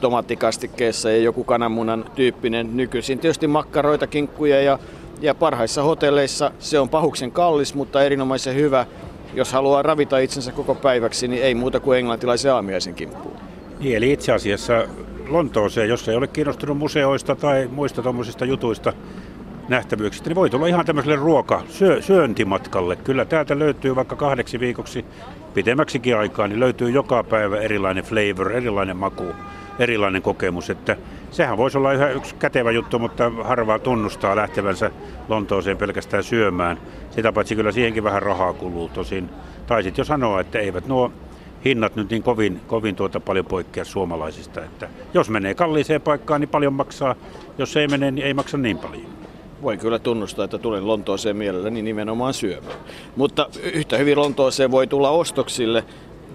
tomaattikastikkeessa 0.00 1.10
ja 1.10 1.16
joku 1.16 1.44
kananmunan 1.44 2.04
tyyppinen 2.14 2.76
nykyisin. 2.76 3.18
Tietysti 3.18 3.46
makkaroita, 3.46 4.06
kinkkuja 4.06 4.62
ja 4.62 4.78
ja 5.22 5.34
parhaissa 5.34 5.82
hotelleissa 5.82 6.50
se 6.58 6.78
on 6.78 6.88
pahuksen 6.88 7.32
kallis, 7.32 7.74
mutta 7.74 8.02
erinomaisen 8.02 8.54
hyvä. 8.54 8.86
Jos 9.34 9.52
haluaa 9.52 9.82
ravita 9.82 10.18
itsensä 10.18 10.52
koko 10.52 10.74
päiväksi, 10.74 11.28
niin 11.28 11.42
ei 11.42 11.54
muuta 11.54 11.80
kuin 11.80 11.98
englantilaisen 11.98 12.52
aamiaisen 12.52 12.94
kimppuun. 12.94 13.36
Niin, 13.80 13.96
eli 13.96 14.12
itse 14.12 14.32
asiassa 14.32 14.72
Lontooseen, 15.28 15.88
jos 15.88 16.08
ei 16.08 16.16
ole 16.16 16.26
kiinnostunut 16.26 16.78
museoista 16.78 17.36
tai 17.36 17.68
muista 17.72 18.02
tuommoisista 18.02 18.44
jutuista, 18.44 18.92
nähtävyyksistä, 19.68 20.30
niin 20.30 20.34
voi 20.34 20.50
tulla 20.50 20.66
ihan 20.66 20.86
tämmöiselle 20.86 21.16
ruoka, 21.16 21.62
syö, 21.68 22.02
syöntimatkalle. 22.02 22.96
Kyllä 22.96 23.24
täältä 23.24 23.58
löytyy 23.58 23.96
vaikka 23.96 24.16
kahdeksi 24.16 24.60
viikoksi 24.60 25.04
pitemmäksikin 25.54 26.16
aikaa, 26.16 26.48
niin 26.48 26.60
löytyy 26.60 26.90
joka 26.90 27.24
päivä 27.24 27.60
erilainen 27.60 28.04
flavor, 28.04 28.52
erilainen 28.52 28.96
maku, 28.96 29.24
erilainen 29.78 30.22
kokemus. 30.22 30.70
Että 30.70 30.96
sehän 31.30 31.56
voisi 31.56 31.78
olla 31.78 31.92
ihan 31.92 32.12
yksi 32.12 32.34
kätevä 32.34 32.70
juttu, 32.70 32.98
mutta 32.98 33.30
harvaa 33.42 33.78
tunnustaa 33.78 34.36
lähtevänsä 34.36 34.90
Lontooseen 35.28 35.76
pelkästään 35.76 36.22
syömään. 36.22 36.78
Sitä 37.10 37.32
paitsi 37.32 37.56
kyllä 37.56 37.72
siihenkin 37.72 38.04
vähän 38.04 38.22
rahaa 38.22 38.52
kuluu 38.52 38.88
tosin. 38.88 39.30
Taisit 39.66 39.98
jo 39.98 40.04
sanoa, 40.04 40.40
että 40.40 40.58
eivät 40.58 40.86
nuo 40.86 41.12
hinnat 41.64 41.96
nyt 41.96 42.10
niin 42.10 42.22
kovin, 42.22 42.60
kovin 42.66 42.96
tuota 42.96 43.20
paljon 43.20 43.46
poikkea 43.46 43.84
suomalaisista. 43.84 44.64
Että 44.64 44.88
jos 45.14 45.30
menee 45.30 45.54
kalliiseen 45.54 46.00
paikkaan, 46.00 46.40
niin 46.40 46.48
paljon 46.48 46.72
maksaa. 46.72 47.14
Jos 47.58 47.76
ei 47.76 47.88
mene, 47.88 48.10
niin 48.10 48.26
ei 48.26 48.34
maksa 48.34 48.58
niin 48.58 48.78
paljon 48.78 49.22
voin 49.62 49.78
kyllä 49.78 49.98
tunnustaa, 49.98 50.44
että 50.44 50.58
tulen 50.58 50.86
Lontooseen 50.86 51.36
mielelläni 51.36 51.82
nimenomaan 51.82 52.34
syömään. 52.34 52.78
Mutta 53.16 53.48
yhtä 53.72 53.96
hyvin 53.96 54.18
Lontooseen 54.18 54.70
voi 54.70 54.86
tulla 54.86 55.10
ostoksille. 55.10 55.84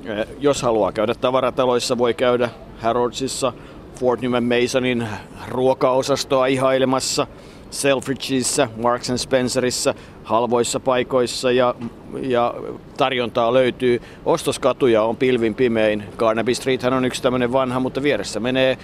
Eh, 0.05 0.27
jos 0.39 0.61
haluaa 0.61 0.91
käydä 0.91 1.15
tavarataloissa, 1.15 1.97
voi 1.97 2.13
käydä 2.13 2.49
Harrodsissa, 2.77 3.53
Fort 3.99 4.21
Newman 4.21 4.43
Masonin 4.43 5.07
ruokaosastoa 5.47 6.45
ihailemassa, 6.45 7.27
Selfridgeissa, 7.69 8.67
Marks 8.81 9.11
Spencerissa, 9.15 9.93
halvoissa 10.23 10.79
paikoissa 10.79 11.51
ja, 11.51 11.75
ja 12.21 12.53
tarjontaa 12.97 13.53
löytyy. 13.53 14.01
Ostoskatuja 14.25 15.03
on 15.03 15.17
pilvin 15.17 15.55
pimein. 15.55 16.03
Carnaby 16.17 16.53
Street 16.53 16.83
on 16.83 17.05
yksi 17.05 17.21
tämmöinen 17.21 17.53
vanha, 17.53 17.79
mutta 17.79 18.03
vieressä 18.03 18.39
menee 18.39 18.77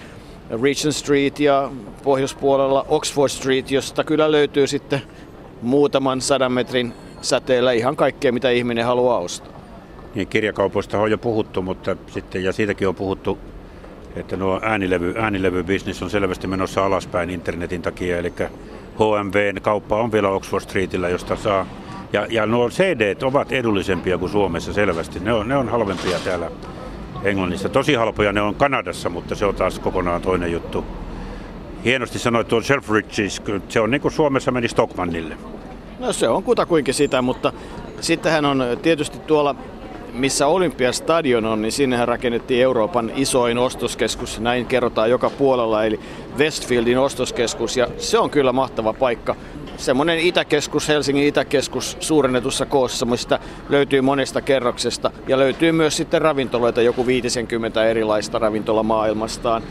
Regent 0.62 0.94
Street 0.94 1.40
ja 1.40 1.70
pohjoispuolella 2.02 2.86
Oxford 2.88 3.28
Street, 3.28 3.70
josta 3.70 4.04
kyllä 4.04 4.32
löytyy 4.32 4.66
sitten 4.66 5.02
muutaman 5.62 6.20
sadan 6.20 6.52
metrin 6.52 6.92
säteellä 7.20 7.72
ihan 7.72 7.96
kaikkea, 7.96 8.32
mitä 8.32 8.50
ihminen 8.50 8.84
haluaa 8.84 9.18
ostaa. 9.18 9.54
Niin, 10.14 10.28
kirjakaupoista 10.28 10.98
on 10.98 11.10
jo 11.10 11.18
puhuttu, 11.18 11.62
mutta 11.62 11.96
sitten, 12.06 12.44
ja 12.44 12.52
siitäkin 12.52 12.88
on 12.88 12.94
puhuttu, 12.94 13.38
että 14.16 14.36
nuo 14.36 14.60
äänilevy, 14.62 15.14
äänilevybisnis 15.18 16.02
on 16.02 16.10
selvästi 16.10 16.46
menossa 16.46 16.86
alaspäin 16.86 17.30
internetin 17.30 17.82
takia, 17.82 18.18
eli 18.18 18.32
HMVn 18.94 19.62
kauppa 19.62 19.96
on 19.96 20.12
vielä 20.12 20.28
Oxford 20.28 20.62
Streetillä, 20.62 21.08
josta 21.08 21.36
saa, 21.36 21.66
ja, 22.12 22.26
ja 22.30 22.46
nuo 22.46 22.68
CD 22.68 23.22
ovat 23.22 23.52
edullisempia 23.52 24.18
kuin 24.18 24.30
Suomessa 24.30 24.72
selvästi, 24.72 25.20
ne 25.20 25.32
on, 25.32 25.48
ne 25.48 25.56
on 25.56 25.68
halvempia 25.68 26.18
täällä 26.24 26.50
Englannissa. 27.24 27.68
Tosi 27.68 27.94
halpoja 27.94 28.32
ne 28.32 28.40
on 28.40 28.54
Kanadassa, 28.54 29.08
mutta 29.08 29.34
se 29.34 29.46
on 29.46 29.54
taas 29.54 29.78
kokonaan 29.78 30.22
toinen 30.22 30.52
juttu. 30.52 30.84
Hienosti 31.84 32.18
sanoit 32.18 32.48
tuon 32.48 32.64
Selfridges, 32.64 33.42
se 33.68 33.80
on 33.80 33.90
niin 33.90 34.00
kuin 34.00 34.12
Suomessa 34.12 34.50
meni 34.50 34.68
Stockmannille. 34.68 35.36
No 35.98 36.12
se 36.12 36.28
on 36.28 36.42
kutakuinkin 36.42 36.94
sitä, 36.94 37.22
mutta 37.22 37.52
sittenhän 38.00 38.44
on 38.44 38.64
tietysti 38.82 39.18
tuolla 39.18 39.56
missä 40.14 40.46
Olympiastadion 40.46 41.44
on, 41.44 41.62
niin 41.62 41.72
sinnehän 41.72 42.08
rakennettiin 42.08 42.62
Euroopan 42.62 43.12
isoin 43.16 43.58
ostoskeskus, 43.58 44.40
näin 44.40 44.66
kerrotaan 44.66 45.10
joka 45.10 45.30
puolella, 45.30 45.84
eli 45.84 46.00
Westfieldin 46.38 46.98
ostoskeskus, 46.98 47.76
ja 47.76 47.88
se 47.98 48.18
on 48.18 48.30
kyllä 48.30 48.52
mahtava 48.52 48.92
paikka. 48.92 49.36
Semmoinen 49.76 50.18
itäkeskus, 50.18 50.88
Helsingin 50.88 51.26
itäkeskus 51.26 51.96
suurennetussa 52.00 52.66
koossa, 52.66 53.06
mistä 53.06 53.38
löytyy 53.68 54.00
monesta 54.00 54.40
kerroksesta. 54.40 55.10
Ja 55.28 55.38
löytyy 55.38 55.72
myös 55.72 55.96
sitten 55.96 56.22
ravintoloita, 56.22 56.82
joku 56.82 57.06
50 57.06 57.84
erilaista 57.84 58.38
ravintola 58.38 58.82
maailmastaan. 58.82 59.62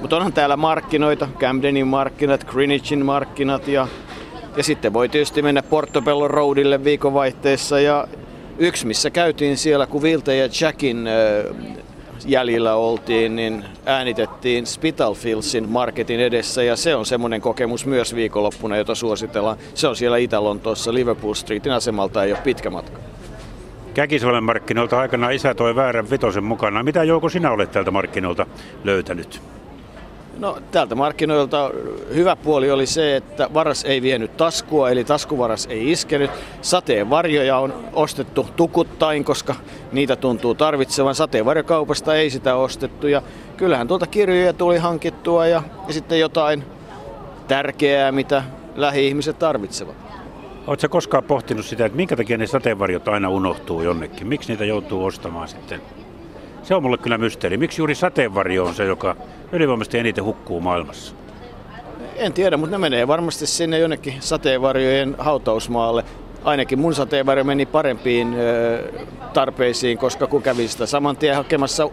Mutta 0.00 0.16
onhan 0.16 0.32
täällä 0.32 0.56
markkinoita, 0.56 1.28
Camdenin 1.38 1.86
markkinat, 1.86 2.44
Greenwichin 2.44 3.04
markkinat 3.04 3.68
ja, 3.68 3.88
ja 4.56 4.62
sitten 4.62 4.92
voi 4.92 5.08
tietysti 5.08 5.42
mennä 5.42 5.62
Portobello 5.62 6.28
Roadille 6.28 6.84
viikonvaihteessa 6.84 7.80
ja 7.80 8.08
yksi 8.58 8.86
missä 8.86 9.10
käytiin 9.10 9.56
siellä, 9.56 9.86
kun 9.86 10.02
Vilte 10.02 10.36
ja 10.36 10.48
Jackin 10.60 11.08
jäljillä 12.26 12.74
oltiin, 12.74 13.36
niin 13.36 13.64
äänitettiin 13.86 14.66
Spitalfieldsin 14.66 15.68
marketin 15.68 16.20
edessä 16.20 16.62
ja 16.62 16.76
se 16.76 16.94
on 16.94 17.06
semmoinen 17.06 17.40
kokemus 17.40 17.86
myös 17.86 18.14
viikonloppuna, 18.14 18.76
jota 18.76 18.94
suositellaan. 18.94 19.56
Se 19.74 19.88
on 19.88 19.96
siellä 19.96 20.16
Itä-Lontoossa 20.16 20.94
Liverpool 20.94 21.34
Streetin 21.34 21.72
asemalta, 21.72 22.24
ei 22.24 22.32
ole 22.32 22.40
pitkä 22.44 22.70
matka. 22.70 22.98
Käkisalmen 23.94 24.44
markkinoilta 24.44 25.00
aikana 25.00 25.30
isä 25.30 25.54
toi 25.54 25.76
väärän 25.76 26.10
vitosen 26.10 26.44
mukana. 26.44 26.82
Mitä 26.82 27.04
Jouko 27.04 27.28
sinä 27.28 27.50
olet 27.50 27.72
tältä 27.72 27.90
markkinoilta 27.90 28.46
löytänyt? 28.84 29.40
No 30.38 30.58
tältä 30.70 30.94
markkinoilta 30.94 31.70
hyvä 32.14 32.36
puoli 32.36 32.70
oli 32.70 32.86
se, 32.86 33.16
että 33.16 33.48
varas 33.54 33.84
ei 33.84 34.02
vienyt 34.02 34.36
taskua, 34.36 34.90
eli 34.90 35.04
taskuvaras 35.04 35.66
ei 35.66 35.92
iskenyt. 35.92 36.30
Sateenvarjoja 36.62 37.58
on 37.58 37.74
ostettu 37.92 38.46
tukuttain, 38.56 39.24
koska 39.24 39.54
niitä 39.92 40.16
tuntuu 40.16 40.54
tarvitsevan. 40.54 41.14
Sateenvarjokaupasta 41.14 42.14
ei 42.14 42.30
sitä 42.30 42.54
ostettu 42.56 43.06
ja 43.06 43.22
kyllähän 43.56 43.88
tuolta 43.88 44.06
kirjoja 44.06 44.52
tuli 44.52 44.78
hankittua 44.78 45.46
ja, 45.46 45.62
ja 45.86 45.92
sitten 45.92 46.20
jotain 46.20 46.64
tärkeää, 47.48 48.12
mitä 48.12 48.42
lähi-ihmiset 48.74 49.38
tarvitsevat. 49.38 49.94
Oletko 50.66 50.88
koskaan 50.88 51.24
pohtinut 51.24 51.66
sitä, 51.66 51.86
että 51.86 51.96
minkä 51.96 52.16
takia 52.16 52.38
ne 52.38 52.46
sateenvarjot 52.46 53.08
aina 53.08 53.28
unohtuu 53.28 53.82
jonnekin? 53.82 54.26
Miksi 54.26 54.52
niitä 54.52 54.64
joutuu 54.64 55.04
ostamaan 55.04 55.48
sitten? 55.48 55.80
Se 56.62 56.74
on 56.74 56.82
mulle 56.82 56.98
kyllä 56.98 57.18
mysteeri. 57.18 57.56
Miksi 57.56 57.80
juuri 57.80 57.94
sateenvarjo 57.94 58.64
on 58.64 58.74
se, 58.74 58.84
joka 58.84 59.16
ylivoimaisesti 59.52 59.98
eniten 59.98 60.24
hukkuu 60.24 60.60
maailmassa? 60.60 61.14
En 62.16 62.32
tiedä, 62.32 62.56
mutta 62.56 62.74
ne 62.74 62.78
menee 62.78 63.08
varmasti 63.08 63.46
sinne 63.46 63.78
jonnekin 63.78 64.14
sateenvarjojen 64.20 65.14
hautausmaalle. 65.18 66.04
ainakin 66.44 66.78
mun 66.78 66.94
sateenvarjo 66.94 67.44
meni 67.44 67.66
parempiin 67.66 68.36
tarpeisiin, 69.32 69.98
koska 69.98 70.26
kun 70.26 70.42
kävin 70.42 70.68
sitä 70.68 70.86
saman 70.86 71.16
tien 71.16 71.36
hakemassa 71.36 71.90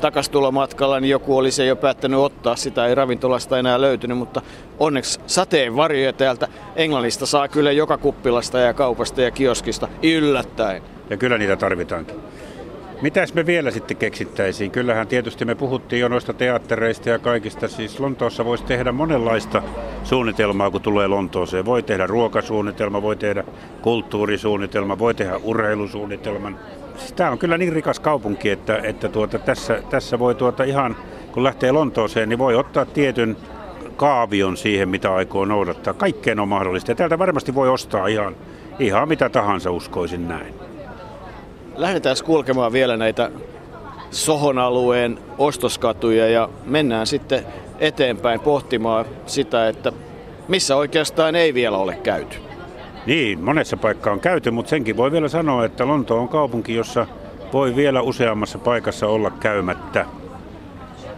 takastulomatkalla, 0.00 1.00
niin 1.00 1.10
joku 1.10 1.36
oli 1.36 1.50
se 1.50 1.66
jo 1.66 1.76
päättänyt 1.76 2.20
ottaa. 2.20 2.56
Sitä 2.56 2.86
ei 2.86 2.94
ravintolasta 2.94 3.58
enää 3.58 3.80
löytynyt, 3.80 4.18
mutta 4.18 4.42
onneksi 4.78 5.20
sateenvarjoja 5.26 6.12
täältä 6.12 6.48
Englannista 6.76 7.26
saa 7.26 7.48
kyllä 7.48 7.72
joka 7.72 7.98
kuppilasta 7.98 8.58
ja 8.58 8.74
kaupasta 8.74 9.22
ja 9.22 9.30
kioskista 9.30 9.88
yllättäen. 10.02 10.82
Ja 11.10 11.16
kyllä 11.16 11.38
niitä 11.38 11.56
tarvitaankin. 11.56 12.16
Mitäs 13.02 13.34
me 13.34 13.46
vielä 13.46 13.70
sitten 13.70 13.96
keksittäisiin? 13.96 14.70
Kyllähän 14.70 15.06
tietysti 15.06 15.44
me 15.44 15.54
puhuttiin 15.54 16.00
jo 16.00 16.08
noista 16.08 16.32
teattereista 16.32 17.08
ja 17.08 17.18
kaikista. 17.18 17.68
Siis 17.68 18.00
Lontoossa 18.00 18.44
voisi 18.44 18.64
tehdä 18.64 18.92
monenlaista 18.92 19.62
suunnitelmaa, 20.04 20.70
kun 20.70 20.80
tulee 20.80 21.06
Lontooseen. 21.06 21.64
Voi 21.64 21.82
tehdä 21.82 22.06
ruokasuunnitelma, 22.06 23.02
voi 23.02 23.16
tehdä 23.16 23.44
kulttuurisuunnitelma, 23.82 24.98
voi 24.98 25.14
tehdä 25.14 25.36
urheilusuunnitelman. 25.42 26.58
Siis 26.96 27.12
tämä 27.12 27.30
on 27.30 27.38
kyllä 27.38 27.58
niin 27.58 27.72
rikas 27.72 28.00
kaupunki, 28.00 28.50
että, 28.50 28.76
että 28.82 29.08
tuota, 29.08 29.38
tässä, 29.38 29.82
tässä 29.90 30.18
voi 30.18 30.34
tuota 30.34 30.64
ihan, 30.64 30.96
kun 31.32 31.44
lähtee 31.44 31.72
Lontooseen, 31.72 32.28
niin 32.28 32.38
voi 32.38 32.54
ottaa 32.54 32.84
tietyn 32.84 33.36
kaavion 33.96 34.56
siihen, 34.56 34.88
mitä 34.88 35.14
aikoo 35.14 35.44
noudattaa. 35.44 35.94
Kaikkeen 35.94 36.40
on 36.40 36.48
mahdollista. 36.48 36.90
Ja 36.90 36.94
täältä 36.94 37.18
varmasti 37.18 37.54
voi 37.54 37.68
ostaa 37.68 38.06
ihan, 38.06 38.36
ihan 38.78 39.08
mitä 39.08 39.28
tahansa, 39.28 39.70
uskoisin 39.70 40.28
näin. 40.28 40.73
Lähdetään 41.76 42.16
kulkemaan 42.24 42.72
vielä 42.72 42.96
näitä 42.96 43.30
Sohon 44.10 44.58
alueen 44.58 45.18
ostoskatuja 45.38 46.28
ja 46.28 46.48
mennään 46.66 47.06
sitten 47.06 47.46
eteenpäin 47.78 48.40
pohtimaan 48.40 49.04
sitä, 49.26 49.68
että 49.68 49.92
missä 50.48 50.76
oikeastaan 50.76 51.34
ei 51.34 51.54
vielä 51.54 51.76
ole 51.76 51.96
käyty. 52.02 52.36
Niin, 53.06 53.40
monessa 53.40 53.76
paikkaa 53.76 54.12
on 54.12 54.20
käyty, 54.20 54.50
mutta 54.50 54.70
senkin 54.70 54.96
voi 54.96 55.12
vielä 55.12 55.28
sanoa, 55.28 55.64
että 55.64 55.86
Lonto 55.86 56.18
on 56.18 56.28
kaupunki, 56.28 56.74
jossa 56.74 57.06
voi 57.52 57.76
vielä 57.76 58.02
useammassa 58.02 58.58
paikassa 58.58 59.06
olla 59.06 59.30
käymättä. 59.30 60.06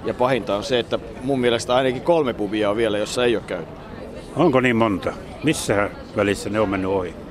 Ja 0.04 0.14
pahinta 0.14 0.56
on 0.56 0.64
se, 0.64 0.78
että 0.78 0.98
mun 1.22 1.40
mielestä 1.40 1.74
ainakin 1.74 2.02
kolme 2.02 2.32
pubia 2.32 2.70
on 2.70 2.76
vielä, 2.76 2.98
jossa 2.98 3.24
ei 3.24 3.36
ole 3.36 3.44
käyty. 3.46 3.68
Onko 4.36 4.60
niin 4.60 4.76
monta? 4.76 5.12
Missä 5.44 5.90
välissä 6.16 6.50
ne 6.50 6.60
on 6.60 6.68
mennyt 6.68 6.90
ohi? 6.90 7.25